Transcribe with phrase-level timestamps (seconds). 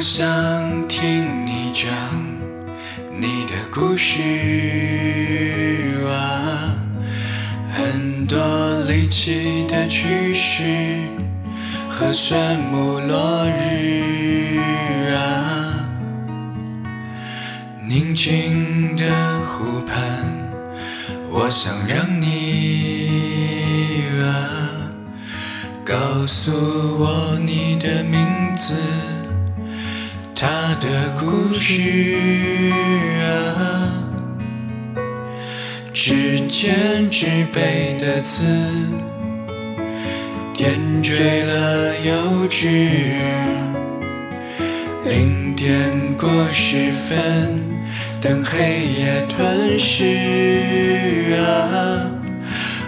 [0.00, 0.24] 我想
[0.88, 1.92] 听你讲
[3.20, 4.18] 你的故事
[6.08, 6.74] 啊，
[7.70, 8.38] 很多
[8.88, 10.62] 离奇的趣事
[11.90, 15.84] 和炫目落日啊，
[17.86, 19.04] 宁静的
[19.48, 20.00] 湖畔，
[21.28, 24.48] 我想让你啊，
[25.84, 26.50] 告诉
[26.98, 29.19] 我你的名字。
[30.42, 30.88] 他的
[31.20, 31.82] 故事
[33.20, 33.92] 啊，
[35.92, 38.46] 指尖纸背的字，
[40.54, 42.64] 点缀了幼稚。
[45.04, 47.62] 零点过十分，
[48.18, 52.10] 等黑夜吞噬啊。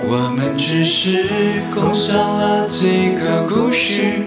[0.00, 1.24] 我们只是
[1.74, 4.26] 共享了几个故事，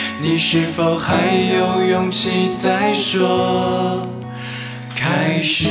[0.21, 4.07] 你是否还有勇气再说
[4.95, 5.65] 开始？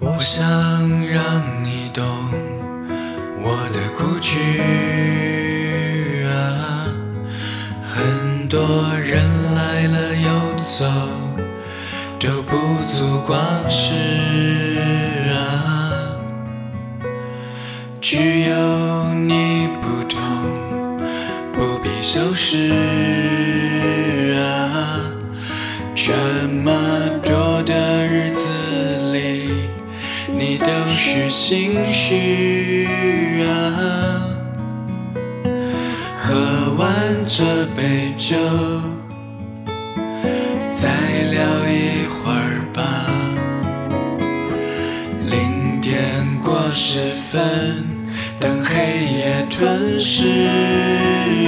[0.00, 0.44] 我想
[1.06, 1.57] 让
[8.96, 9.22] 人
[9.54, 10.28] 来了又
[10.58, 10.84] 走，
[12.20, 13.36] 都不足挂
[13.68, 13.92] 齿
[15.32, 15.36] 啊，
[18.00, 20.18] 只有你不懂，
[21.52, 22.72] 不必修饰
[24.34, 25.00] 啊，
[25.94, 26.12] 这
[26.48, 26.72] 么
[27.22, 29.50] 多的日子里。
[30.30, 30.66] 你都
[30.96, 32.14] 是心事
[33.44, 33.50] 啊，
[36.38, 36.44] 喝
[36.78, 36.88] 完
[37.26, 37.42] 这
[37.74, 38.36] 杯酒，
[40.70, 40.88] 再
[41.32, 42.80] 聊一会儿吧。
[45.28, 45.98] 零点
[46.40, 47.42] 过十分，
[48.38, 48.76] 等黑
[49.16, 50.46] 夜吞噬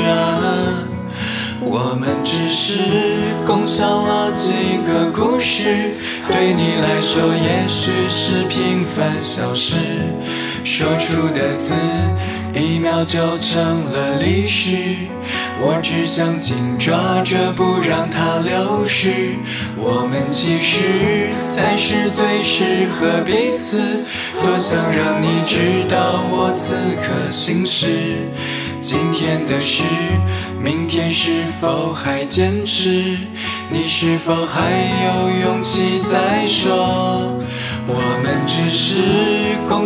[0.09, 0.11] 啊。
[1.61, 2.81] 我们只是
[3.47, 5.62] 共享了几个故事，
[6.27, 9.77] 对你来说也许是平凡小事，
[10.65, 11.75] 说出的字
[12.55, 14.71] 一秒就成了历史。
[15.62, 19.34] 我只想紧抓着不让它流失，
[19.77, 24.05] 我们其实才是最适合彼此。
[24.43, 27.87] 多想让你知道我此刻心事，
[28.81, 29.83] 今天的事。
[30.62, 33.16] 明天是否还坚持？
[33.71, 34.60] 你是否还
[35.05, 37.37] 有勇气再说？
[37.87, 39.56] 我们只是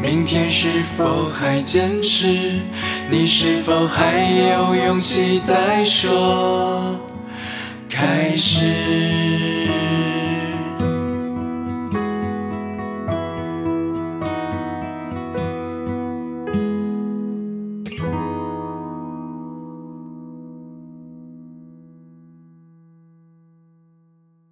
[0.00, 2.26] 明天是否还坚持？
[3.10, 4.20] 你是否还
[4.50, 7.07] 有勇气再说？